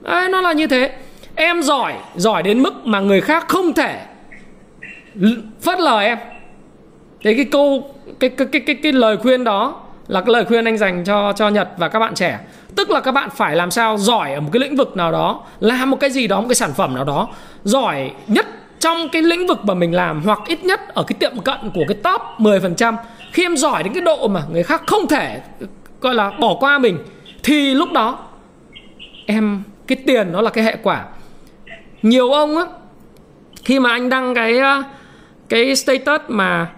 [0.00, 0.90] Đấy, nó là như thế.
[1.34, 4.00] Em giỏi giỏi đến mức mà người khác không thể
[5.62, 6.18] phớt lờ em.
[7.22, 10.64] Thế cái câu cái cái cái cái, cái lời khuyên đó là cái lời khuyên
[10.64, 12.38] anh dành cho cho Nhật và các bạn trẻ
[12.76, 15.42] tức là các bạn phải làm sao giỏi ở một cái lĩnh vực nào đó
[15.60, 17.28] làm một cái gì đó một cái sản phẩm nào đó
[17.64, 18.46] giỏi nhất
[18.80, 21.84] trong cái lĩnh vực mà mình làm hoặc ít nhất ở cái tiệm cận của
[21.88, 22.96] cái top 10%
[23.32, 25.40] khi em giỏi đến cái độ mà người khác không thể
[26.00, 26.98] gọi là bỏ qua mình
[27.42, 28.18] thì lúc đó
[29.26, 31.04] em cái tiền nó là cái hệ quả.
[32.02, 32.64] Nhiều ông á
[33.64, 34.82] khi mà anh đăng cái ờ,
[35.48, 36.70] cái status mà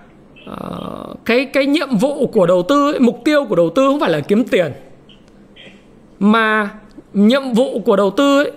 [0.50, 4.00] uh, cái cái nhiệm vụ của đầu tư ấy, mục tiêu của đầu tư không
[4.00, 4.72] phải là kiếm tiền
[6.18, 6.70] mà
[7.14, 8.52] nhiệm vụ của đầu tư ấy,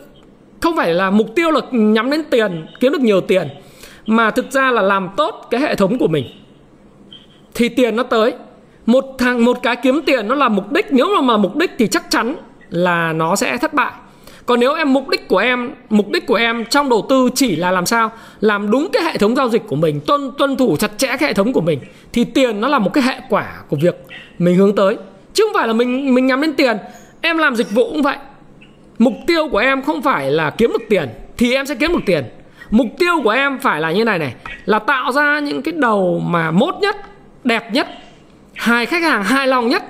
[0.61, 3.47] không phải là mục tiêu là nhắm đến tiền kiếm được nhiều tiền
[4.05, 6.25] mà thực ra là làm tốt cái hệ thống của mình.
[7.53, 8.33] Thì tiền nó tới.
[8.85, 11.71] Một thằng một cái kiếm tiền nó là mục đích nếu mà, mà mục đích
[11.77, 12.35] thì chắc chắn
[12.69, 13.91] là nó sẽ thất bại.
[14.45, 17.55] Còn nếu em mục đích của em mục đích của em trong đầu tư chỉ
[17.55, 18.11] là làm sao?
[18.39, 21.27] Làm đúng cái hệ thống giao dịch của mình tuân tuân thủ chặt chẽ cái
[21.29, 21.79] hệ thống của mình
[22.13, 24.05] thì tiền nó là một cái hệ quả của việc
[24.39, 24.97] mình hướng tới.
[25.33, 26.77] Chứ không phải là mình mình nhắm đến tiền
[27.21, 28.17] em làm dịch vụ cũng vậy.
[28.99, 32.03] Mục tiêu của em không phải là kiếm được tiền, thì em sẽ kiếm được
[32.05, 32.23] tiền.
[32.69, 34.33] Mục tiêu của em phải là như này này,
[34.65, 36.95] là tạo ra những cái đầu mà mốt nhất,
[37.43, 37.87] đẹp nhất
[38.55, 39.83] hai khách hàng hài lòng nhất.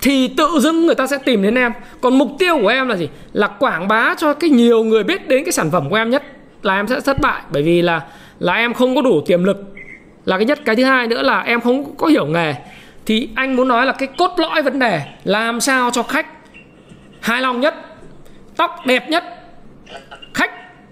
[0.00, 1.72] Thì tự dưng người ta sẽ tìm đến em.
[2.00, 3.08] Còn mục tiêu của em là gì?
[3.32, 6.22] Là quảng bá cho cái nhiều người biết đến cái sản phẩm của em nhất,
[6.62, 7.42] là em sẽ thất bại.
[7.52, 8.00] Bởi vì là
[8.38, 9.56] là em không có đủ tiềm lực.
[10.24, 12.54] Là cái nhất, cái thứ hai nữa là em không có hiểu nghề
[13.10, 16.26] thì anh muốn nói là cái cốt lõi vấn đề, làm sao cho khách
[17.20, 17.74] hài lòng nhất,
[18.56, 19.24] tóc đẹp nhất,
[20.34, 20.50] khách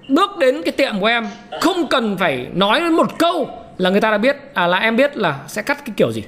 [0.09, 1.26] bước đến cái tiệm của em,
[1.61, 4.96] không cần phải nói đến một câu là người ta đã biết à là em
[4.96, 6.24] biết là sẽ cắt cái kiểu gì.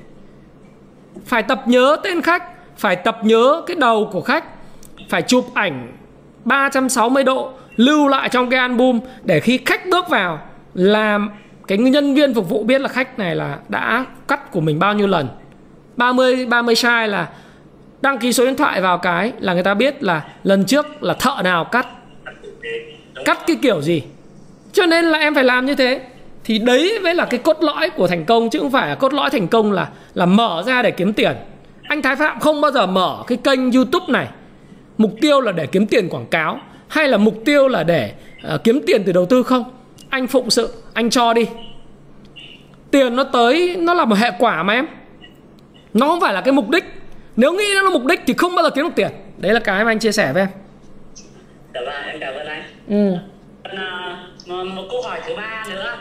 [1.27, 2.43] Phải tập nhớ tên khách,
[2.77, 4.45] phải tập nhớ cái đầu của khách,
[5.09, 5.93] phải chụp ảnh
[6.45, 10.39] 360 độ, lưu lại trong cái album để khi khách bước vào,
[10.75, 11.31] làm
[11.67, 14.95] cái nhân viên phục vụ biết là khách này là đã cắt của mình bao
[14.95, 15.29] nhiêu lần.
[16.01, 17.29] 30 30 sai là
[18.01, 21.15] đăng ký số điện thoại vào cái là người ta biết là lần trước là
[21.15, 21.87] thợ nào cắt.
[23.25, 24.03] Cắt cái kiểu gì?
[24.73, 26.01] Cho nên là em phải làm như thế.
[26.45, 29.15] Thì đấy mới là cái cốt lõi của thành công chứ không phải là cốt
[29.15, 31.33] lõi thành công là là mở ra để kiếm tiền.
[31.83, 34.29] Anh Thái Phạm không bao giờ mở cái kênh YouTube này.
[34.99, 38.13] Mục tiêu là để kiếm tiền quảng cáo hay là mục tiêu là để
[38.55, 39.65] uh, kiếm tiền từ đầu tư không?
[40.09, 41.47] Anh phụng sự anh cho đi.
[42.91, 44.87] Tiền nó tới nó là một hệ quả mà em
[45.95, 46.85] nó không phải là cái mục đích.
[47.37, 49.11] Nếu nghĩ nó là mục đích thì không bao giờ kiếm được tiền.
[49.37, 50.49] Đấy là cái mà anh chia sẻ với em.
[51.73, 52.63] Cảm ơn em cảm ơn anh.
[52.89, 53.17] Ừ.
[53.63, 55.97] À, một, câu hỏi thứ ba nữa.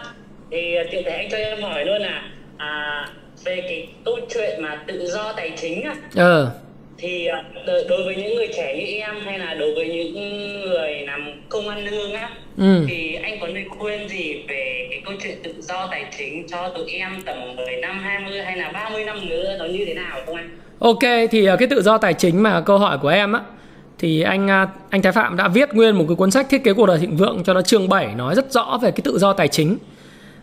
[0.52, 2.22] Thì tiện thể anh cho em hỏi luôn là
[2.58, 3.06] à,
[3.44, 5.96] về cái câu chuyện mà tự do tài chính á.
[6.16, 6.52] Ờ
[7.00, 11.02] thì à, đối với những người trẻ như em hay là đối với những người
[11.08, 12.86] làm công ăn lương á ừ.
[12.88, 16.70] thì anh có lời khuyên gì về cái câu chuyện tự do tài chính cho
[16.70, 20.20] tụi em tầm 10 năm 20 hay là 30 năm nữa nó như thế nào
[20.26, 20.50] không anh?
[20.80, 23.42] Ok thì à, cái tự do tài chính mà câu hỏi của em á
[24.00, 26.74] thì anh à, anh Thái Phạm đã viết nguyên một cái cuốn sách thiết kế
[26.74, 29.34] cuộc đời thịnh vượng cho nó chương 7 nói rất rõ về cái tự do
[29.34, 29.78] tài chính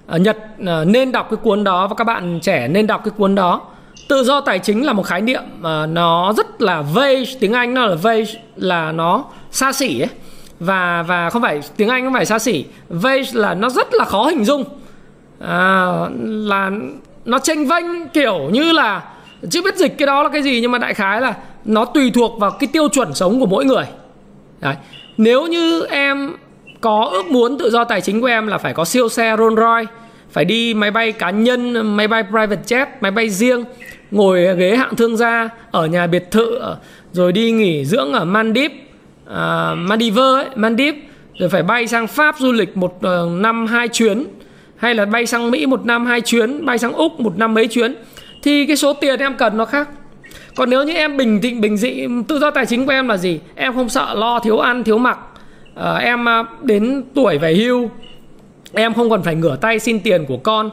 [0.06, 3.12] Ờ, Nhật ờ, nên đọc cái cuốn đó và các bạn trẻ nên đọc cái
[3.16, 3.62] cuốn đó
[4.08, 7.24] tự do tài chính là một khái niệm mà nó rất là vague.
[7.40, 10.08] Tiếng anh nó là vague là nó xa xỉ ấy.
[10.60, 12.64] Và và không phải tiếng anh không phải xa xỉ.
[12.88, 14.64] Vague là nó rất là khó hình dung.
[15.40, 15.86] À,
[16.20, 16.70] là
[17.24, 19.02] nó tranh vênh kiểu như là
[19.50, 22.10] chưa biết dịch cái đó là cái gì nhưng mà đại khái là nó tùy
[22.14, 23.84] thuộc vào cái tiêu chuẩn sống của mỗi người.
[24.60, 24.74] Đấy.
[25.16, 26.36] nếu như em
[26.80, 29.58] có ước muốn tự do tài chính của em là phải có siêu xe Rolls
[29.58, 29.92] Royce
[30.30, 33.64] phải đi máy bay cá nhân máy bay private jet máy bay riêng
[34.10, 36.58] ngồi ghế hạng thương gia ở nhà biệt thự
[37.12, 38.76] rồi đi nghỉ dưỡng ở Maldives
[39.30, 41.00] à, Maldives ấy, Maldives
[41.38, 44.24] rồi phải bay sang Pháp du lịch một uh, năm hai chuyến
[44.76, 47.66] hay là bay sang Mỹ một năm hai chuyến bay sang Úc một năm mấy
[47.66, 47.94] chuyến.
[48.42, 49.88] Thì cái số tiền em cần nó khác.
[50.56, 53.16] Còn nếu như em bình tĩnh bình dị tự do tài chính của em là
[53.16, 53.40] gì?
[53.54, 55.18] Em không sợ lo thiếu ăn thiếu mặc.
[55.74, 56.26] Ờ, à, em
[56.62, 57.90] đến tuổi về hưu
[58.72, 60.70] em không còn phải ngửa tay xin tiền của con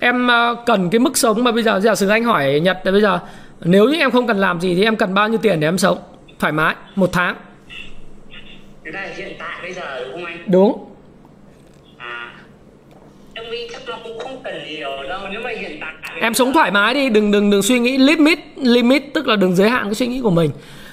[0.00, 2.92] em à, cần cái mức sống mà bây giờ giả sử anh hỏi nhật là
[2.92, 3.18] bây giờ
[3.60, 5.78] nếu như em không cần làm gì thì em cần bao nhiêu tiền để em
[5.78, 5.98] sống?
[6.38, 7.36] Thoải mái một tháng.
[8.84, 10.38] Cái này hiện tại bây giờ đúng không anh?
[10.46, 10.84] Đúng.
[11.98, 12.30] À
[13.34, 16.52] em nghĩ chắc nó cũng không cần nhiều đâu nếu mà hiện tại em sống
[16.52, 19.84] thoải mái đi đừng đừng đừng suy nghĩ limit limit tức là đừng giới hạn
[19.84, 20.50] cái suy nghĩ của mình.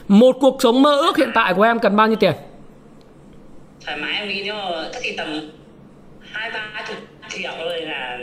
[0.08, 2.34] Một cuộc sống mơ ước hiện tại của em cần bao nhiêu tiền?
[3.86, 5.28] Thoải mái em nghĩ nếu mà chắc thì tầm
[6.32, 6.98] hai ba chục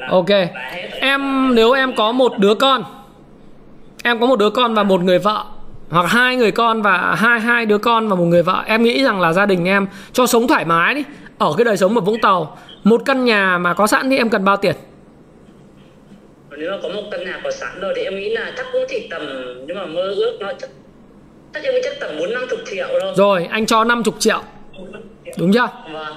[0.09, 0.31] ok.
[1.01, 2.85] em nếu em có một đứa con
[4.05, 5.45] em có một đứa con và một người vợ
[5.91, 9.05] hoặc hai người con và hai hai đứa con và một người vợ em nghĩ
[9.05, 11.05] rằng là gia đình em cho sống thoải mái đi.
[11.39, 14.31] Ở cái đời sống ở Vũng Tàu một căn nhà mà có sẵn thì em
[14.31, 14.75] cần bao tiền?
[16.59, 18.85] Nếu mà có một căn nhà có sẵn rồi thì em nghĩ là chắc cũng
[18.89, 19.23] chỉ tầm
[19.67, 20.71] nhưng mà mơ ước nó chắc
[21.55, 23.13] chắc em nghĩ chắc tầm bốn năm chục triệu thôi.
[23.17, 24.43] Rồi anh cho 50 triệu.
[25.39, 25.69] Đúng chưa?
[25.93, 26.15] Vâng.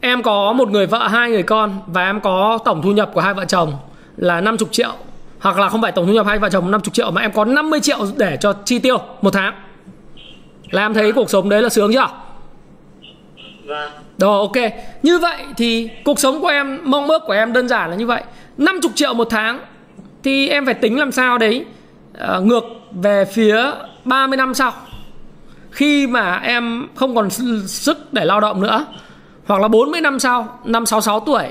[0.00, 3.20] Em có một người vợ hai người con và em có tổng thu nhập của
[3.20, 3.72] hai vợ chồng
[4.16, 4.92] là 50 triệu
[5.38, 7.44] hoặc là không phải tổng thu nhập hai vợ chồng 50 triệu mà em có
[7.44, 9.54] 50 triệu để cho chi tiêu một tháng
[10.70, 12.08] là em thấy cuộc sống đấy là sướng chưa
[13.68, 13.90] Vâng.
[14.18, 14.72] Rồi ok.
[15.02, 18.06] Như vậy thì cuộc sống của em, mong ước của em đơn giản là như
[18.06, 18.22] vậy.
[18.58, 19.60] 50 triệu một tháng
[20.22, 21.64] thì em phải tính làm sao đấy
[22.36, 23.70] uh, ngược về phía
[24.04, 24.72] 30 năm sau.
[25.70, 27.30] Khi mà em không còn
[27.66, 28.86] sức để lao động nữa
[29.48, 31.44] hoặc là 40 năm sau, năm 66 tuổi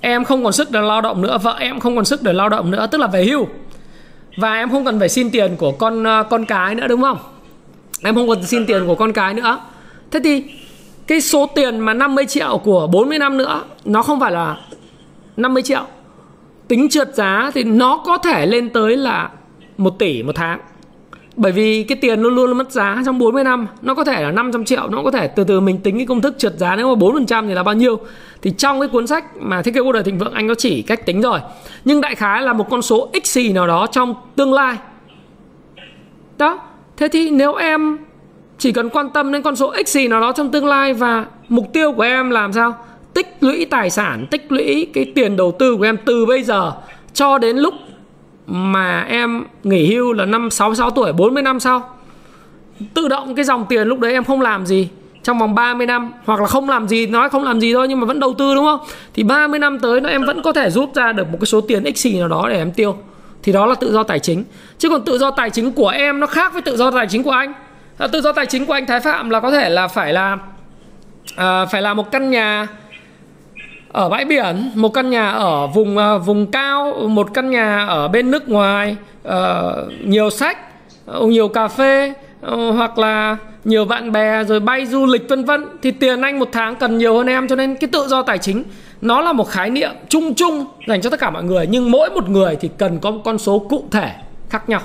[0.00, 2.48] em không còn sức để lao động nữa, vợ em không còn sức để lao
[2.48, 3.46] động nữa, tức là về hưu.
[4.36, 7.18] Và em không cần phải xin tiền của con ờ, con cái nữa đúng không?
[8.02, 9.58] Em không cần xin tiền của con cái nữa.
[10.10, 10.44] Thế thì
[11.06, 14.56] cái số tiền mà 50 triệu của 40 năm nữa nó không phải là
[15.36, 15.82] 50 triệu
[16.68, 19.30] tính trượt giá thì nó có thể lên tới là
[19.78, 20.60] 1 tỷ một tháng
[21.40, 24.30] bởi vì cái tiền luôn luôn mất giá trong 40 năm, nó có thể là
[24.30, 26.94] 500 triệu, nó có thể từ từ mình tính cái công thức trượt giá, nếu
[26.94, 27.98] mà 4% thì là bao nhiêu.
[28.42, 30.82] Thì trong cái cuốn sách mà thiết kế cuộc đời thịnh vượng, anh có chỉ
[30.82, 31.40] cách tính rồi.
[31.84, 34.76] Nhưng đại khái là một con số x gì nào đó trong tương lai.
[36.38, 36.58] Đó.
[36.96, 37.98] Thế thì nếu em
[38.58, 41.26] chỉ cần quan tâm đến con số x gì nào đó trong tương lai và
[41.48, 42.76] mục tiêu của em làm sao?
[43.14, 46.72] Tích lũy tài sản, tích lũy cái tiền đầu tư của em từ bây giờ
[47.14, 47.74] cho đến lúc
[48.50, 51.94] mà em nghỉ hưu là năm 66 tuổi 40 năm sau.
[52.94, 54.88] Tự động cái dòng tiền lúc đấy em không làm gì.
[55.22, 58.00] Trong vòng 30 năm hoặc là không làm gì nói không làm gì thôi nhưng
[58.00, 58.80] mà vẫn đầu tư đúng không?
[59.14, 61.60] Thì 30 năm tới nó em vẫn có thể rút ra được một cái số
[61.60, 62.96] tiền xì nào đó để em tiêu.
[63.42, 64.44] Thì đó là tự do tài chính.
[64.78, 67.22] Chứ còn tự do tài chính của em nó khác với tự do tài chính
[67.22, 67.52] của anh.
[68.12, 70.38] Tự do tài chính của anh Thái Phạm là có thể là phải là
[71.36, 72.68] à, phải là một căn nhà
[73.92, 78.08] ở bãi biển một căn nhà ở vùng ờ, vùng cao một căn nhà ở
[78.08, 78.96] bên nước ngoài
[79.28, 79.32] uh,
[80.04, 80.58] nhiều sách
[81.18, 82.12] uh, nhiều cà phê
[82.46, 86.38] uh, hoặc là nhiều bạn bè rồi bay du lịch vân vân thì tiền anh
[86.38, 88.64] một tháng cần nhiều hơn em cho nên cái tự do tài chính
[89.00, 92.10] nó là một khái niệm chung chung dành cho tất cả mọi người nhưng mỗi
[92.10, 94.12] một người thì cần có một con số cụ thể
[94.48, 94.80] khác nhau.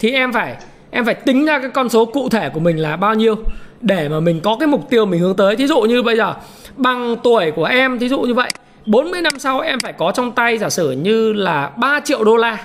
[0.00, 0.56] Thì em phải
[0.90, 3.36] em phải tính ra cái con số cụ thể của mình là bao nhiêu
[3.84, 5.56] để mà mình có cái mục tiêu mình hướng tới.
[5.56, 6.34] Thí dụ như bây giờ,
[6.76, 8.50] bằng tuổi của em, thí dụ như vậy
[8.86, 12.36] 40 năm sau em phải có trong tay giả sử như là 3 triệu đô
[12.36, 12.58] la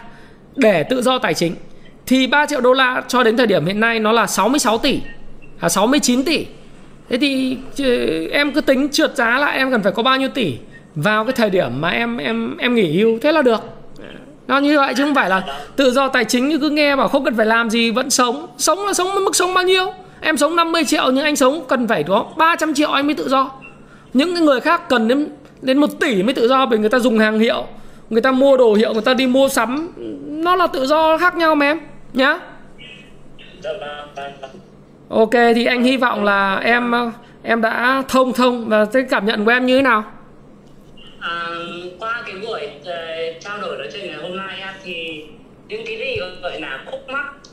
[0.56, 1.56] để tự do tài chính,
[2.06, 5.00] thì 3 triệu đô la cho đến thời điểm hiện nay nó là 66 tỷ
[5.60, 6.46] à 69 tỷ.
[7.10, 7.58] Thế thì
[8.32, 10.54] em cứ tính trượt giá lại, em cần phải có bao nhiêu tỷ
[10.96, 13.62] vào cái thời điểm mà em em em nghỉ hưu, thế là được.
[14.48, 15.44] Nó như vậy chứ không phải là
[15.76, 18.48] tự do tài chính như cứ nghe bảo không cần phải làm gì, vẫn sống.
[18.58, 21.88] Sống là sống mức sống bao nhiêu em sống 50 triệu nhưng anh sống cần
[21.88, 23.52] phải có 300 triệu anh mới tự do.
[24.14, 25.28] Những cái người khác cần đến
[25.62, 27.66] đến một tỷ mới tự do vì người ta dùng hàng hiệu
[28.10, 29.92] người ta mua đồ hiệu người ta đi mua sắm.
[30.26, 31.80] Nó là tự do khác nhau mà em
[32.14, 32.40] nhá.
[35.10, 36.94] Ok thì anh hy vọng là em
[37.44, 40.04] em đã thông thông và cái cảm nhận của em như thế nào?
[41.20, 41.48] À,
[42.00, 45.26] qua cái buổi uh, trao đổi nói chuyện ngày hôm nay thì
[45.68, 46.79] những cái gì gọi là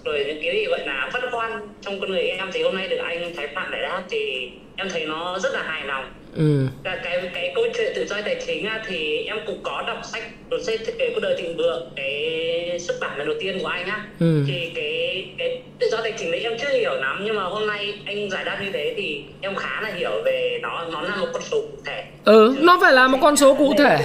[0.07, 2.89] rồi những cái gì gọi là băn khoăn trong con người em thì hôm nay
[2.89, 6.13] được anh thái phạm giải đáp thì em thấy nó rất là hài lòng.
[6.37, 6.67] Ừ.
[6.85, 10.23] cái cái cái câu chuyện tự do tài chính thì em cũng có đọc sách
[10.51, 13.67] rồi sách thiết kế cuộc đời thịnh vượng cái xuất bản lần đầu tiên của
[13.67, 14.05] anh á.
[14.21, 14.45] Ừ.
[14.49, 17.67] thì cái cái tự do tài chính đấy em chưa hiểu lắm nhưng mà hôm
[17.67, 21.17] nay anh giải đáp như thế thì em khá là hiểu về nó nó là
[21.17, 22.05] một con số cụ thể.
[22.25, 23.99] Ừ nó phải là một con số cụ thể.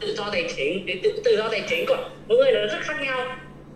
[0.00, 1.96] Tự do tài chính cái tự, tự do tài chính của
[2.28, 3.26] mỗi người nó rất khác nhau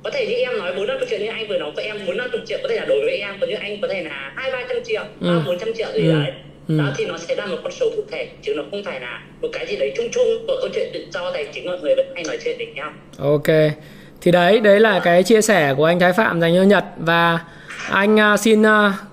[0.05, 2.17] có thể như em nói bốn năm triệu như anh vừa nói với em bốn
[2.17, 4.51] năm triệu có thể là đối với em còn như anh có thể là hai
[4.53, 6.13] ba trăm triệu ba bốn trăm triệu gì ừ.
[6.13, 6.33] đấy.
[6.69, 6.79] Ừ.
[6.79, 9.23] đó thì nó sẽ là một con số cụ thể chứ nó không phải là
[9.43, 11.95] một cái gì đấy chung chung của câu chuyện tự do tài chính mọi người
[11.97, 12.93] vẫn hay nói chuyện với nhau.
[13.19, 13.75] Ok.
[14.21, 16.85] Thì đấy đấy là cái chia sẻ của anh Thái Phạm dành cho Nhật.
[16.97, 17.39] Và
[17.91, 18.69] anh uh, xin uh,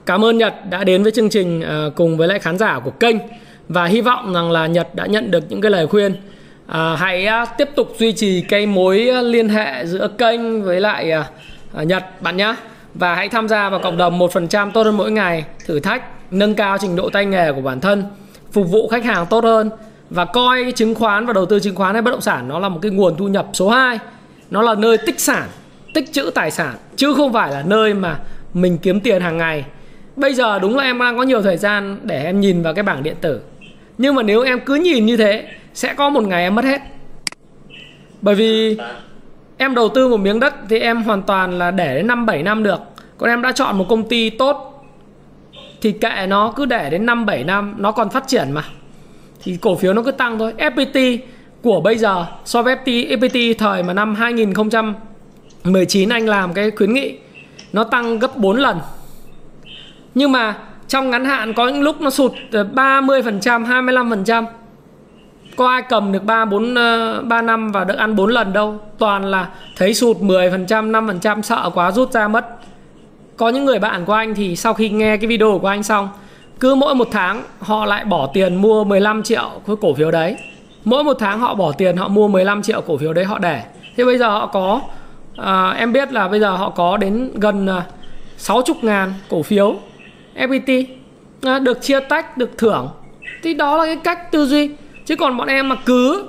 [0.06, 2.92] cảm ơn Nhật đã đến với chương trình uh, cùng với lại khán giả của
[2.92, 3.16] kênh.
[3.68, 6.16] Và hy vọng rằng là Nhật đã nhận được những cái lời khuyên
[6.68, 10.82] à, hãy à, tiếp tục duy trì cái mối à, liên hệ giữa kênh với
[10.82, 11.26] lại à,
[11.74, 12.56] à Nhật bạn nhé
[12.94, 15.46] và hãy tham gia vào cộng đồng 1% tốt hơn mỗi ngày.
[15.66, 18.04] Thử thách nâng cao trình độ tay nghề của bản thân
[18.52, 19.70] phục vụ khách hàng tốt hơn.
[20.10, 22.70] Và coi chứng khoán và đầu tư chứng khoán hay bất động sản nó là
[22.70, 24.00] một cái nguồn thu nhập số 2
[24.52, 25.48] nó là nơi tích sản
[25.94, 28.20] tích trữ tài sản chứ không phải là nơi mà
[28.54, 29.66] mình kiếm tiền hàng ngày.
[30.16, 32.84] Bây giờ đúng là em đang có nhiều thời gian để em nhìn vào cái
[32.84, 33.42] bảng điện tử.
[33.98, 36.82] Nhưng mà nếu em cứ nhìn như thế sẽ có một ngày em mất hết.
[38.22, 38.78] Bởi vì
[39.58, 42.44] em đầu tư một miếng đất thì em hoàn toàn là để đến năm bảy
[42.44, 42.80] năm được.
[43.18, 44.86] Còn em đã chọn một công ty tốt
[45.82, 48.64] thì kệ nó cứ để đến năm bảy năm nó còn phát triển mà.
[49.44, 50.54] Thì cổ phiếu nó cứ tăng thôi.
[50.58, 51.18] FPT
[51.62, 56.94] của bây giờ so với FPT, FPT thời mà năm 2019 anh làm cái khuyến
[56.94, 57.18] nghị
[57.74, 58.80] nó tăng gấp 4 lần.
[60.16, 60.56] Nhưng mà
[60.88, 64.46] trong ngắn hạn có những lúc nó sụt ờ, 30%, 25%
[65.56, 66.76] có ai cầm được 3 4
[67.24, 68.80] 3 năm và được ăn 4 lần đâu.
[68.98, 72.46] Toàn là thấy sụt 10%, 5% sợ quá rút ra mất.
[73.38, 76.10] Có những người bạn của anh thì sau khi nghe cái video của anh xong,
[76.60, 80.36] cứ mỗi một tháng họ lại bỏ tiền mua 15 triệu cái cổ phiếu đấy.
[80.84, 83.64] Mỗi một tháng họ bỏ tiền họ mua 15 triệu cổ phiếu đấy họ để.
[83.98, 84.82] Thế bây giờ họ có
[85.36, 87.82] à, em biết là bây giờ họ có đến gần ờ,
[88.38, 89.76] 60 ngàn cổ phiếu
[90.36, 90.86] FPT
[91.42, 92.90] à, ờ, được chia tách, được thưởng.
[93.44, 94.70] Thì đó là cái cách tư duy
[95.12, 96.24] chứ còn bọn em mà cứ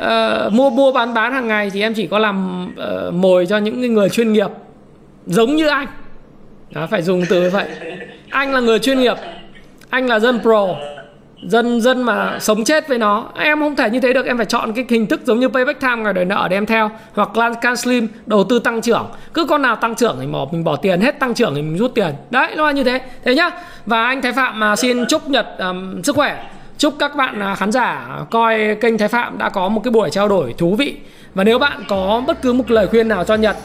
[0.00, 3.58] uh, mua mua bán bán hàng ngày thì em chỉ có làm uh, mồi cho
[3.58, 4.48] những người chuyên nghiệp.
[5.26, 5.86] Giống như anh.
[6.70, 7.66] Đó, phải dùng từ như vậy.
[8.30, 9.16] Anh là người chuyên nghiệp.
[9.90, 10.66] Anh là dân pro.
[11.42, 13.28] Dân dân mà sống chết với nó.
[13.38, 14.26] Em không thể như thế được.
[14.26, 16.66] Em phải chọn cái hình thức giống như payback time ngày đời nợ để em
[16.66, 16.90] theo.
[17.14, 19.06] Hoặc lan can slim đầu tư tăng trưởng.
[19.34, 21.00] Cứ con nào tăng trưởng thì bỏ mình bỏ tiền.
[21.00, 22.14] Hết tăng trưởng thì mình rút tiền.
[22.30, 23.00] Đấy nó là như thế.
[23.24, 23.50] Thế nhá.
[23.86, 26.44] Và anh thái phạm mà xin chúc nhật um, sức khỏe.
[26.78, 30.10] Chúc các bạn à, khán giả coi kênh Thái Phạm đã có một cái buổi
[30.10, 30.96] trao đổi thú vị.
[31.34, 33.56] Và nếu bạn có bất cứ một lời khuyên nào cho Nhật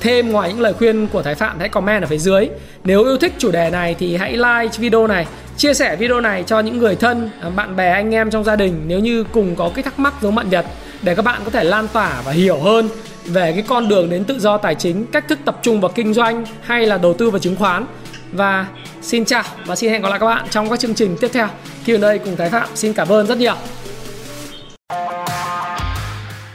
[0.00, 2.48] Thêm ngoài những lời khuyên của Thái Phạm hãy comment ở phía dưới.
[2.84, 5.26] Nếu yêu thích chủ đề này thì hãy like video này
[5.56, 8.56] Chia sẻ video này cho những người thân, à, bạn bè, anh em trong gia
[8.56, 10.66] đình Nếu như cùng có cái thắc mắc giống bạn Nhật
[11.02, 12.88] Để các bạn có thể lan tỏa và hiểu hơn
[13.24, 16.14] về cái con đường đến tự do tài chính Cách thức tập trung vào kinh
[16.14, 17.86] doanh hay là đầu tư vào chứng khoán.
[18.32, 18.66] Và
[19.02, 21.48] xin chào và xin hẹn gặp lại các bạn trong các chương trình tiếp theo
[21.86, 22.68] Q&A cùng Thái Phạm.
[22.74, 23.54] Xin cảm ơn rất nhiều.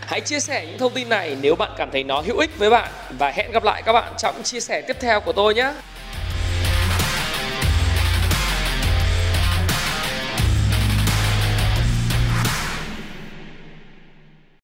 [0.01, 2.69] Hãy chia sẻ những thông tin này nếu bạn cảm thấy nó hữu ích với
[2.69, 5.73] bạn và hẹn gặp lại các bạn trong chia sẻ tiếp theo của tôi nhé.